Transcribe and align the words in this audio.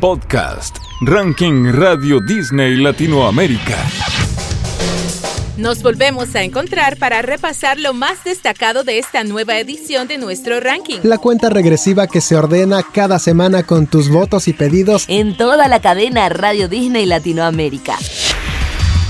podcast, 0.00 0.78
Ranking 1.02 1.72
Radio 1.72 2.20
Disney 2.20 2.76
Latinoamérica. 2.76 3.76
Nos 5.58 5.82
volvemos 5.82 6.34
a 6.34 6.42
encontrar 6.42 6.96
para 6.96 7.20
repasar 7.20 7.78
lo 7.78 7.92
más 7.92 8.24
destacado 8.24 8.82
de 8.82 8.98
esta 8.98 9.24
nueva 9.24 9.58
edición 9.58 10.08
de 10.08 10.16
nuestro 10.16 10.58
ranking. 10.58 11.00
La 11.02 11.18
cuenta 11.18 11.50
regresiva 11.50 12.06
que 12.06 12.22
se 12.22 12.34
ordena 12.34 12.82
cada 12.82 13.18
semana 13.18 13.62
con 13.62 13.86
tus 13.86 14.08
votos 14.08 14.48
y 14.48 14.54
pedidos 14.54 15.04
en 15.08 15.36
toda 15.36 15.68
la 15.68 15.80
cadena 15.80 16.30
Radio 16.30 16.66
Disney 16.66 17.04
Latinoamérica. 17.04 17.98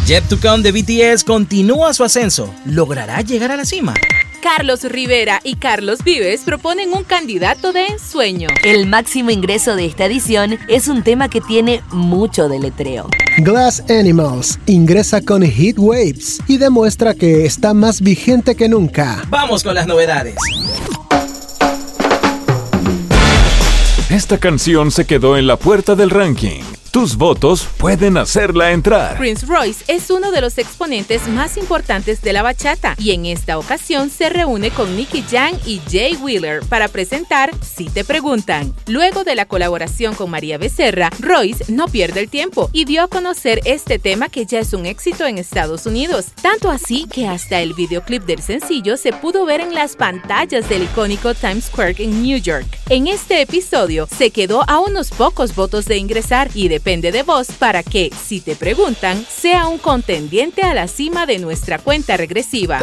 Yet 0.06 0.24
to 0.28 0.38
Come 0.40 0.68
de 0.68 0.72
BTS 0.72 1.22
continúa 1.22 1.94
su 1.94 2.02
ascenso. 2.02 2.52
¿Logrará 2.66 3.20
llegar 3.20 3.52
a 3.52 3.56
la 3.56 3.64
cima? 3.64 3.94
Carlos 4.42 4.84
Rivera 4.84 5.40
y 5.44 5.56
Carlos 5.56 6.02
Vives 6.02 6.42
proponen 6.44 6.92
un 6.94 7.04
candidato 7.04 7.72
de 7.72 7.86
ensueño. 7.86 8.48
El 8.64 8.86
máximo 8.86 9.30
ingreso 9.30 9.76
de 9.76 9.86
esta 9.86 10.06
edición 10.06 10.58
es 10.68 10.88
un 10.88 11.02
tema 11.02 11.28
que 11.28 11.40
tiene 11.40 11.82
mucho 11.90 12.48
deletreo. 12.48 13.08
Glass 13.38 13.84
Animals 13.90 14.58
ingresa 14.66 15.20
con 15.20 15.42
Heat 15.42 15.78
Waves 15.78 16.40
y 16.48 16.56
demuestra 16.56 17.14
que 17.14 17.44
está 17.44 17.74
más 17.74 18.00
vigente 18.00 18.54
que 18.54 18.68
nunca. 18.68 19.22
Vamos 19.28 19.62
con 19.62 19.74
las 19.74 19.86
novedades. 19.86 20.36
Esta 24.08 24.38
canción 24.38 24.90
se 24.90 25.04
quedó 25.04 25.36
en 25.36 25.46
la 25.46 25.56
puerta 25.56 25.94
del 25.94 26.10
ranking. 26.10 26.62
Tus 26.90 27.16
votos 27.16 27.68
pueden 27.78 28.16
hacerla 28.16 28.72
entrar. 28.72 29.16
Prince 29.16 29.46
Royce 29.46 29.84
es 29.86 30.10
uno 30.10 30.32
de 30.32 30.40
los 30.40 30.58
exponentes 30.58 31.28
más 31.28 31.56
importantes 31.56 32.20
de 32.20 32.32
la 32.32 32.42
bachata 32.42 32.96
y 32.98 33.12
en 33.12 33.26
esta 33.26 33.58
ocasión 33.58 34.10
se 34.10 34.28
reúne 34.28 34.72
con 34.72 34.96
Nicky 34.96 35.22
Jam 35.22 35.56
y 35.64 35.80
Jay 35.88 36.16
Wheeler 36.16 36.64
para 36.68 36.88
presentar 36.88 37.52
Si 37.62 37.88
te 37.88 38.02
preguntan. 38.04 38.74
Luego 38.88 39.22
de 39.22 39.36
la 39.36 39.46
colaboración 39.46 40.16
con 40.16 40.30
María 40.30 40.58
Becerra, 40.58 41.10
Royce 41.20 41.72
no 41.72 41.86
pierde 41.86 42.18
el 42.18 42.28
tiempo 42.28 42.68
y 42.72 42.86
dio 42.86 43.04
a 43.04 43.08
conocer 43.08 43.60
este 43.66 44.00
tema 44.00 44.28
que 44.28 44.44
ya 44.44 44.58
es 44.58 44.72
un 44.72 44.84
éxito 44.84 45.26
en 45.26 45.38
Estados 45.38 45.86
Unidos, 45.86 46.26
tanto 46.42 46.70
así 46.70 47.06
que 47.06 47.28
hasta 47.28 47.60
el 47.60 47.72
videoclip 47.72 48.24
del 48.24 48.42
sencillo 48.42 48.96
se 48.96 49.12
pudo 49.12 49.44
ver 49.44 49.60
en 49.60 49.74
las 49.74 49.94
pantallas 49.94 50.68
del 50.68 50.82
icónico 50.82 51.34
Times 51.34 51.66
Square 51.66 51.94
en 51.98 52.20
New 52.20 52.38
York. 52.38 52.66
En 52.88 53.06
este 53.06 53.42
episodio 53.42 54.08
se 54.08 54.32
quedó 54.32 54.68
a 54.68 54.80
unos 54.80 55.10
pocos 55.10 55.54
votos 55.54 55.84
de 55.84 55.96
ingresar 55.96 56.50
y 56.52 56.66
de 56.66 56.79
depende 56.80 57.12
de 57.12 57.22
vos 57.22 57.48
para 57.58 57.82
que, 57.82 58.10
si 58.26 58.40
te 58.40 58.56
preguntan, 58.56 59.26
sea 59.28 59.66
un 59.66 59.76
contendiente 59.76 60.62
a 60.62 60.72
la 60.72 60.88
cima 60.88 61.26
de 61.26 61.38
nuestra 61.38 61.78
cuenta 61.78 62.16
regresiva. 62.16 62.80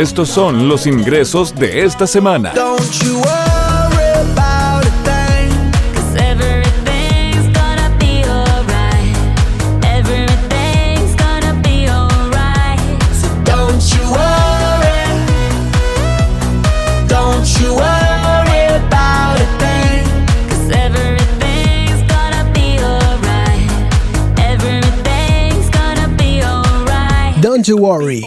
Estos 0.00 0.30
son 0.30 0.66
los 0.66 0.86
ingresos 0.86 1.54
de 1.54 1.82
esta 1.82 2.06
semana. 2.06 2.54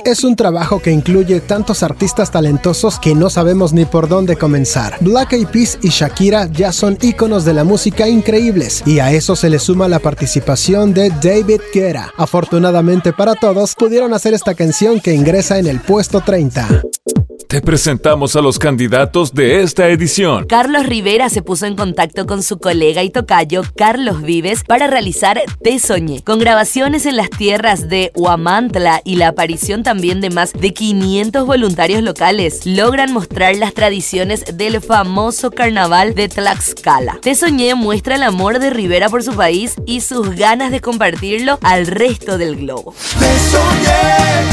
Es 0.05 0.23
un 0.23 0.37
trabajo 0.37 0.79
que 0.79 0.91
incluye 0.91 1.41
tantos 1.41 1.83
artistas 1.83 2.31
talentosos 2.31 2.97
que 2.97 3.13
no 3.13 3.29
sabemos 3.29 3.73
ni 3.73 3.83
por 3.83 4.07
dónde 4.07 4.37
comenzar. 4.37 4.95
Black 5.01 5.33
Eyed 5.33 5.47
Peas 5.47 5.77
y 5.81 5.89
Shakira 5.89 6.45
ya 6.45 6.71
son 6.71 6.97
íconos 7.01 7.43
de 7.43 7.53
la 7.53 7.65
música 7.65 8.07
increíbles 8.07 8.83
y 8.85 8.99
a 8.99 9.11
eso 9.11 9.35
se 9.35 9.49
le 9.49 9.59
suma 9.59 9.89
la 9.89 9.99
participación 9.99 10.93
de 10.93 11.09
David 11.09 11.59
Guetta. 11.73 12.13
Afortunadamente 12.15 13.11
para 13.11 13.35
todos 13.35 13.75
pudieron 13.75 14.13
hacer 14.13 14.33
esta 14.33 14.55
canción 14.55 15.01
que 15.01 15.13
ingresa 15.13 15.59
en 15.59 15.67
el 15.67 15.81
puesto 15.81 16.21
30. 16.21 16.81
Te 17.53 17.61
presentamos 17.61 18.35
a 18.35 18.41
los 18.41 18.57
candidatos 18.57 19.31
de 19.31 19.61
esta 19.61 19.87
edición. 19.87 20.47
Carlos 20.47 20.87
Rivera 20.87 21.29
se 21.29 21.43
puso 21.43 21.67
en 21.67 21.75
contacto 21.75 22.25
con 22.25 22.41
su 22.41 22.57
colega 22.57 23.03
y 23.03 23.11
tocayo 23.11 23.61
Carlos 23.77 24.23
Vives 24.23 24.63
para 24.63 24.87
realizar 24.87 25.39
Te 25.63 25.77
Soñé, 25.77 26.23
con 26.23 26.39
grabaciones 26.39 27.05
en 27.05 27.15
las 27.15 27.29
tierras 27.29 27.89
de 27.89 28.11
Huamantla 28.15 29.01
y 29.05 29.17
la 29.17 29.27
aparición 29.27 29.83
también 29.83 30.19
de 30.19 30.31
más 30.31 30.53
de 30.53 30.73
500 30.73 31.45
voluntarios 31.45 32.01
locales. 32.01 32.65
Logran 32.65 33.13
mostrar 33.13 33.55
las 33.55 33.75
tradiciones 33.75 34.45
del 34.57 34.81
famoso 34.81 35.51
carnaval 35.51 36.15
de 36.15 36.29
Tlaxcala. 36.29 37.19
Te 37.21 37.35
Soñé 37.35 37.75
muestra 37.75 38.15
el 38.15 38.23
amor 38.23 38.57
de 38.57 38.71
Rivera 38.71 39.09
por 39.09 39.21
su 39.21 39.35
país 39.35 39.75
y 39.85 40.01
sus 40.01 40.31
ganas 40.31 40.71
de 40.71 40.81
compartirlo 40.81 41.59
al 41.61 41.85
resto 41.85 42.39
del 42.39 42.55
globo. 42.55 42.95
Te 43.19 43.37
soñé, 43.51 44.52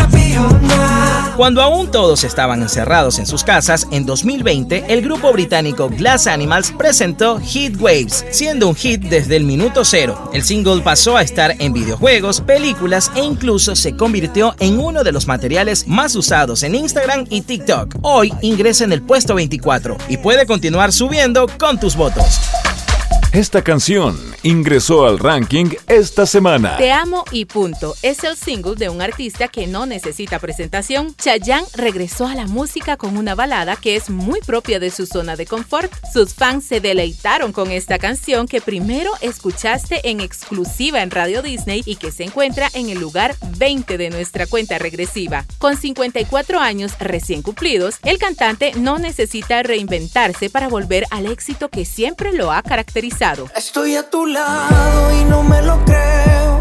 Cuando 1.41 1.63
aún 1.63 1.89
todos 1.89 2.23
estaban 2.23 2.61
encerrados 2.61 3.17
en 3.17 3.25
sus 3.25 3.43
casas, 3.43 3.87
en 3.89 4.05
2020 4.05 4.85
el 4.89 5.01
grupo 5.01 5.33
británico 5.33 5.89
Glass 5.89 6.27
Animals 6.27 6.71
presentó 6.77 7.39
Heat 7.39 7.81
Waves, 7.81 8.23
siendo 8.29 8.67
un 8.67 8.75
hit 8.75 9.01
desde 9.01 9.37
el 9.37 9.43
minuto 9.43 9.83
cero. 9.83 10.29
El 10.33 10.43
single 10.43 10.81
pasó 10.81 11.17
a 11.17 11.23
estar 11.23 11.55
en 11.57 11.73
videojuegos, 11.73 12.41
películas 12.41 13.11
e 13.15 13.23
incluso 13.23 13.75
se 13.75 13.95
convirtió 13.95 14.53
en 14.59 14.77
uno 14.77 15.03
de 15.03 15.13
los 15.13 15.25
materiales 15.25 15.87
más 15.87 16.15
usados 16.15 16.61
en 16.61 16.75
Instagram 16.75 17.25
y 17.31 17.41
TikTok. 17.41 17.95
Hoy 18.03 18.31
ingresa 18.43 18.83
en 18.83 18.91
el 18.91 19.01
puesto 19.01 19.33
24 19.33 19.97
y 20.09 20.17
puede 20.17 20.45
continuar 20.45 20.93
subiendo 20.93 21.47
con 21.57 21.79
tus 21.79 21.95
votos. 21.95 22.39
Esta 23.33 23.63
canción 23.63 24.19
ingresó 24.43 25.05
al 25.05 25.17
ranking 25.17 25.67
esta 25.87 26.25
semana. 26.25 26.75
Te 26.75 26.91
amo 26.91 27.23
y 27.31 27.45
punto. 27.45 27.95
Es 28.01 28.25
el 28.25 28.35
single 28.35 28.75
de 28.75 28.89
un 28.89 29.01
artista 29.01 29.47
que 29.47 29.67
no 29.67 29.85
necesita 29.85 30.37
presentación. 30.37 31.15
Chayanne 31.15 31.65
regresó 31.73 32.27
a 32.27 32.35
la 32.35 32.45
música 32.47 32.97
con 32.97 33.15
una 33.15 33.33
balada 33.33 33.77
que 33.77 33.95
es 33.95 34.09
muy 34.09 34.41
propia 34.41 34.79
de 34.81 34.91
su 34.91 35.05
zona 35.05 35.37
de 35.37 35.45
confort. 35.45 35.93
Sus 36.11 36.33
fans 36.33 36.65
se 36.65 36.81
deleitaron 36.81 37.53
con 37.53 37.71
esta 37.71 37.99
canción 37.99 38.49
que 38.49 38.59
primero 38.59 39.11
escuchaste 39.21 40.09
en 40.09 40.19
exclusiva 40.19 41.01
en 41.01 41.09
Radio 41.09 41.41
Disney 41.41 41.83
y 41.85 41.95
que 41.95 42.11
se 42.11 42.25
encuentra 42.25 42.67
en 42.73 42.89
el 42.89 42.99
lugar 42.99 43.37
20 43.57 43.97
de 43.97 44.09
nuestra 44.09 44.45
cuenta 44.45 44.77
regresiva. 44.77 45.45
Con 45.57 45.77
54 45.77 46.59
años 46.59 46.91
recién 46.99 47.43
cumplidos, 47.43 47.95
el 48.03 48.17
cantante 48.17 48.73
no 48.75 48.99
necesita 48.99 49.63
reinventarse 49.63 50.49
para 50.49 50.67
volver 50.67 51.05
al 51.11 51.27
éxito 51.27 51.69
que 51.69 51.85
siempre 51.85 52.33
lo 52.33 52.51
ha 52.51 52.61
caracterizado. 52.61 53.20
Estoy 53.21 53.97
a 53.97 54.09
tu 54.09 54.25
lado 54.25 55.13
y 55.13 55.23
no 55.25 55.43
me 55.43 55.61
lo 55.61 55.77
creo. 55.85 56.59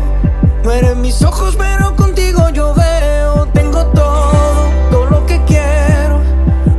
No 0.62 0.71
eres 0.71 0.95
mis 0.95 1.23
ojos, 1.23 1.57
pero 1.57 1.97
contigo 1.97 2.51
yo 2.51 2.75
veo. 2.75 3.47
Tengo 3.55 3.87
todo, 3.87 4.69
todo 4.91 5.07
lo 5.07 5.25
que 5.25 5.43
quiero. 5.47 6.21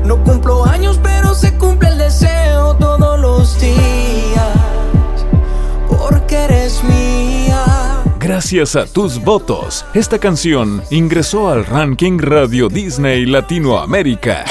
No 0.06 0.24
cumplo 0.24 0.66
años, 0.68 1.00
pero 1.02 1.34
se 1.34 1.58
cumple 1.58 1.90
el 1.90 1.98
deseo 1.98 2.76
todos 2.76 3.20
los 3.20 3.60
días. 3.60 4.56
Porque 5.90 6.36
eres 6.36 6.84
mía. 6.84 8.04
Gracias 8.20 8.76
a 8.76 8.86
tus 8.86 9.20
votos, 9.20 9.84
esta 9.96 10.20
canción 10.20 10.84
ingresó 10.92 11.50
al 11.50 11.66
ranking 11.66 12.20
Radio 12.20 12.70
Disney 12.70 13.26
Latinoamérica. 13.26 14.46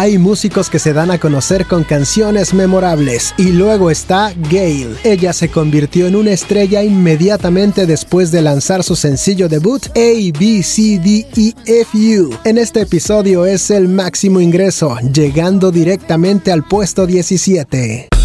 Hay 0.00 0.16
músicos 0.16 0.70
que 0.70 0.78
se 0.78 0.92
dan 0.92 1.10
a 1.10 1.18
conocer 1.18 1.66
con 1.66 1.82
canciones 1.82 2.54
memorables. 2.54 3.34
Y 3.36 3.50
luego 3.50 3.90
está 3.90 4.32
Gail. 4.48 4.96
Ella 5.02 5.32
se 5.32 5.48
convirtió 5.48 6.06
en 6.06 6.14
una 6.14 6.30
estrella 6.30 6.84
inmediatamente 6.84 7.84
después 7.84 8.30
de 8.30 8.40
lanzar 8.40 8.84
su 8.84 8.94
sencillo 8.94 9.48
debut 9.48 9.86
A, 9.96 10.38
B, 10.38 10.62
C, 10.62 11.00
D, 11.00 11.26
E, 11.36 11.80
F, 11.80 12.20
U. 12.20 12.30
En 12.44 12.58
este 12.58 12.82
episodio 12.82 13.44
es 13.44 13.72
el 13.72 13.88
máximo 13.88 14.40
ingreso, 14.40 14.96
llegando 15.12 15.72
directamente 15.72 16.52
al 16.52 16.62
puesto 16.62 17.04
17. 17.04 18.17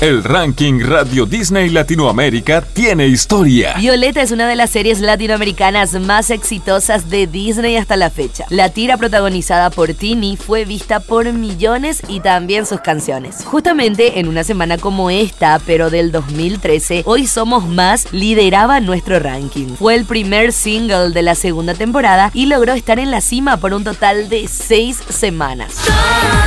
El 0.00 0.24
ranking 0.24 0.80
Radio 0.80 1.26
Disney 1.26 1.68
Latinoamérica 1.68 2.62
tiene 2.62 3.06
historia. 3.06 3.74
Violeta 3.74 4.22
es 4.22 4.30
una 4.30 4.48
de 4.48 4.56
las 4.56 4.70
series 4.70 5.00
latinoamericanas 5.00 5.92
más 6.00 6.30
exitosas 6.30 7.10
de 7.10 7.26
Disney 7.26 7.76
hasta 7.76 7.98
la 7.98 8.08
fecha. 8.08 8.46
La 8.48 8.70
tira 8.70 8.96
protagonizada 8.96 9.68
por 9.68 9.92
Tini 9.92 10.38
fue 10.38 10.64
vista 10.64 11.00
por 11.00 11.30
millones 11.34 12.00
y 12.08 12.20
también 12.20 12.64
sus 12.64 12.80
canciones. 12.80 13.44
Justamente 13.44 14.20
en 14.20 14.28
una 14.28 14.42
semana 14.42 14.78
como 14.78 15.10
esta, 15.10 15.60
pero 15.66 15.90
del 15.90 16.12
2013, 16.12 17.02
Hoy 17.04 17.26
Somos 17.26 17.68
Más 17.68 18.10
lideraba 18.10 18.80
nuestro 18.80 19.18
ranking. 19.18 19.74
Fue 19.76 19.96
el 19.96 20.06
primer 20.06 20.54
single 20.54 21.10
de 21.10 21.20
la 21.20 21.34
segunda 21.34 21.74
temporada 21.74 22.30
y 22.32 22.46
logró 22.46 22.72
estar 22.72 22.98
en 22.98 23.10
la 23.10 23.20
cima 23.20 23.58
por 23.58 23.74
un 23.74 23.84
total 23.84 24.30
de 24.30 24.48
seis 24.48 24.96
semanas. 25.10 25.74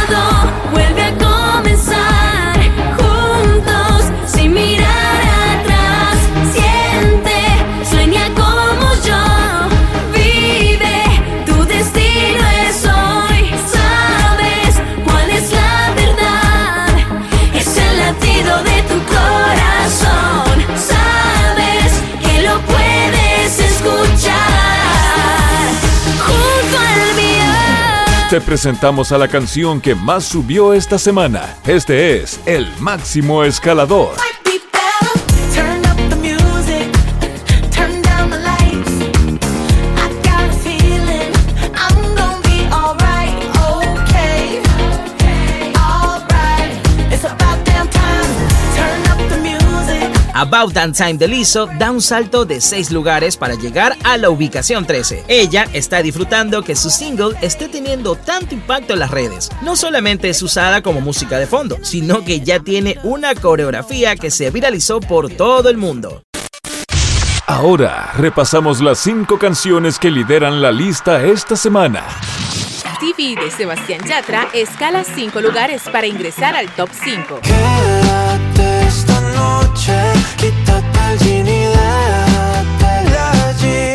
Todo 0.08 0.52
vuelve 0.72 1.04
a 1.04 1.23
Te 28.34 28.42
presentamos 28.42 29.12
a 29.12 29.20
la 29.20 29.28
canción 29.28 29.80
que 29.80 29.94
más 29.94 30.24
subió 30.24 30.74
esta 30.74 30.98
semana. 30.98 31.56
Este 31.68 32.18
es 32.18 32.40
El 32.48 32.68
Máximo 32.80 33.44
Escalador. 33.44 34.16
About 50.44 50.74
That 50.74 50.92
Time 50.92 51.14
de 51.14 51.30
Lizzo 51.30 51.68
da 51.80 51.90
un 51.90 52.02
salto 52.02 52.44
de 52.44 52.60
6 52.60 52.92
lugares 52.92 53.38
para 53.38 53.56
llegar 53.56 53.96
a 54.04 54.18
la 54.18 54.30
ubicación 54.30 54.86
13. 54.86 55.24
Ella 55.30 55.68
está 55.72 56.02
disfrutando 56.02 56.64
que 56.64 56.76
su 56.76 56.90
single 56.90 57.38
esté 57.42 57.70
teniendo 57.70 58.16
tanto 58.16 58.54
impacto 58.54 58.92
en 58.92 59.00
las 59.00 59.10
redes. 59.10 59.50
No 59.62 59.78
solamente 59.78 60.28
es 60.28 60.42
usada 60.42 60.82
como 60.82 61.00
música 61.00 61.40
de 61.40 61.48
fondo, 61.48 61.78
sino 61.82 62.26
que 62.26 62.42
ya 62.42 62.60
tiene 62.60 62.98
una 63.04 63.36
coreografía 63.36 64.18
que 64.18 64.32
se 64.32 64.52
viralizó 64.52 65.00
por 65.00 65.30
todo 65.30 65.70
el 65.70 65.78
mundo. 65.78 66.24
Ahora 67.48 68.12
repasamos 68.18 68.82
las 68.82 69.00
cinco 69.00 69.40
canciones 69.40 69.98
que 69.98 70.12
lideran 70.12 70.62
la 70.62 70.74
lista 70.74 71.24
esta 71.24 71.56
semana. 71.56 72.04
TV 73.00 73.42
de 73.42 73.50
Sebastián 73.50 74.02
Yatra 74.06 74.50
escala 74.54 75.06
5 75.06 75.40
lugares 75.40 75.84
para 75.90 76.06
ingresar 76.06 76.58
al 76.58 76.68
top 76.76 76.90
5. 76.92 77.40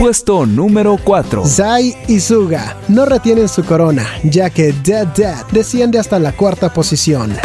Puesto 0.08 0.46
número 0.46 0.96
4. 1.04 1.44
Zai 1.44 1.94
y 2.08 2.18
Suga 2.18 2.78
no 2.88 3.04
retienen 3.04 3.46
su 3.46 3.62
corona, 3.62 4.08
ya 4.24 4.48
que 4.48 4.72
Dead 4.72 5.06
Dead 5.08 5.44
desciende 5.52 5.98
hasta 5.98 6.18
la 6.18 6.32
cuarta 6.32 6.72
posición. 6.72 7.36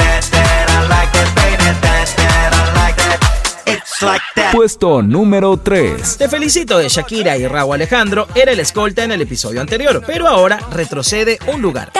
Puesto 4.53 5.01
número 5.01 5.57
3. 5.57 6.17
Te 6.17 6.29
felicito 6.29 6.77
de 6.77 6.87
Shakira 6.87 7.35
y 7.35 7.47
Raúl 7.47 7.75
Alejandro 7.75 8.29
era 8.33 8.53
el 8.53 8.61
escolta 8.61 9.03
en 9.03 9.11
el 9.11 9.19
episodio 9.19 9.59
anterior, 9.59 10.01
pero 10.07 10.29
ahora 10.29 10.57
retrocede 10.71 11.39
un 11.53 11.61
lugar. 11.61 11.91
Te 11.91 11.99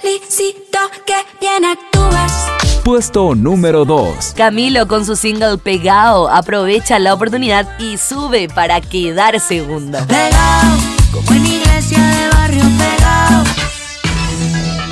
felicito 0.00 0.78
que 1.06 1.14
bien 1.40 1.64
actúas. 1.64 2.61
Puesto 2.84 3.36
número 3.36 3.84
2. 3.84 4.34
Camilo 4.36 4.88
con 4.88 5.06
su 5.06 5.14
single 5.14 5.56
Pegao 5.56 6.26
aprovecha 6.28 6.98
la 6.98 7.14
oportunidad 7.14 7.78
y 7.78 7.96
sube 7.96 8.48
para 8.48 8.80
quedar 8.80 9.38
segundo. 9.38 9.98
Pegado, 10.08 10.76
como 11.12 11.30
en 11.30 11.46
iglesia 11.46 12.04
de 12.04 12.28
barrio 12.30 12.64
pegado. 12.76 13.44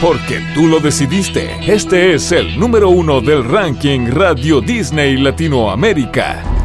Porque 0.01 0.41
tú 0.55 0.69
lo 0.69 0.79
decidiste. 0.79 1.51
Este 1.67 2.15
es 2.15 2.31
el 2.31 2.61
número 2.61 2.91
uno 2.91 3.21
del 3.21 3.45
ranking 3.45 4.07
Radio 4.07 4.61
Disney 4.61 5.17
Latinoamérica. 5.17 6.60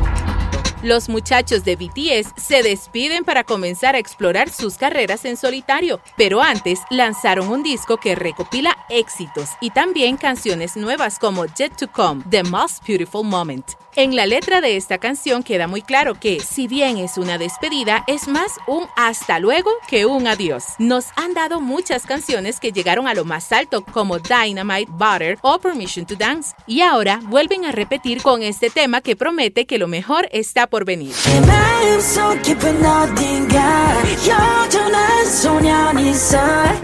Los 0.86 1.10
muchachos 1.10 1.66
de 1.66 1.78
BTS 1.78 2.34
se 2.38 2.62
despiden 2.62 3.24
para 3.24 3.44
comenzar 3.44 3.96
a 3.96 3.98
explorar 3.98 4.52
sus 4.52 4.76
carreras 4.76 5.26
en 5.26 5.36
solitario, 5.36 6.00
pero 6.16 6.44
antes 6.44 6.80
lanzaron 6.92 7.48
un 7.48 7.64
disco 7.64 7.98
que 7.98 8.14
recopila 8.14 8.78
éxitos 8.90 9.50
y 9.62 9.72
también 9.72 10.16
canciones 10.16 10.78
nuevas 10.78 11.18
como 11.18 11.48
Jet 11.48 11.76
to 11.76 11.92
Come, 11.92 12.24
The 12.30 12.44
Most 12.44 12.88
Beautiful 12.88 13.26
Moment. 13.26 13.66
En 13.98 14.14
la 14.14 14.26
letra 14.26 14.60
de 14.60 14.76
esta 14.76 14.98
canción 14.98 15.42
queda 15.42 15.68
muy 15.68 15.82
claro 15.82 16.20
que, 16.20 16.42
si 16.42 16.68
bien 16.68 16.98
es 16.98 17.18
una 17.18 17.38
despedida, 17.38 18.04
es 18.08 18.28
más 18.28 18.52
un 18.68 18.84
hasta 18.98 19.40
luego 19.40 19.72
que 19.88 20.06
un 20.06 20.28
adiós. 20.28 20.66
Nos 20.80 21.06
han 21.16 21.34
dado 21.34 21.62
muchas 21.62 22.06
canciones 22.06 22.60
que 22.60 22.74
llegaron 22.74 23.08
a 23.08 23.14
lo 23.14 23.24
más 23.24 23.54
alto, 23.54 23.86
como 23.86 24.20
Dynamite, 24.20 24.92
Butter 24.92 25.38
o 25.42 25.60
Permission 25.60 26.06
to 26.06 26.16
Dance, 26.16 26.54
y 26.68 26.82
ahora 26.82 27.22
vuelven 27.24 27.64
a 27.64 27.72
repetir 27.72 28.22
con 28.22 28.44
este 28.44 28.70
tema 28.70 29.00
que 29.00 29.16
promete 29.16 29.66
que 29.66 29.78
lo 29.78 29.88
mejor 29.88 30.28
está 30.34 30.68
por 30.68 30.75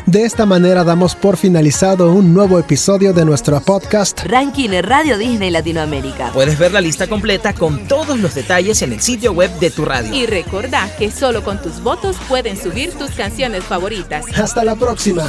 de 0.06 0.24
esta 0.24 0.46
manera 0.46 0.84
damos 0.86 1.16
por 1.16 1.36
finalizado 1.36 2.14
un 2.14 2.34
nuevo 2.34 2.58
episodio 2.58 3.12
de 3.12 3.26
nuestro 3.26 3.60
podcast 3.60 4.22
Ranking 4.24 4.70
Radio 4.82 5.18
Disney 5.18 5.52
Latinoamérica. 5.52 6.32
Puedes 6.32 6.58
ver 6.58 6.72
la 6.72 6.80
lista 6.80 7.08
completa 7.08 7.54
con 7.54 7.86
todos 7.90 8.18
los 8.18 8.34
detalles 8.34 8.82
en 8.82 8.94
el 8.94 9.02
sitio 9.02 9.34
web 9.34 9.52
de 9.60 9.72
tu 9.72 9.84
radio. 9.84 10.14
Y 10.14 10.26
recordá 10.26 10.90
que 10.98 11.12
solo 11.12 11.44
con 11.44 11.62
tus 11.62 11.84
votos 11.84 12.16
pueden 12.30 12.56
subir 12.56 12.94
tus 12.94 13.12
canciones 13.12 13.66
favoritas. 13.66 14.26
Hasta 14.38 14.64
la 14.64 14.76
próxima. 14.76 15.28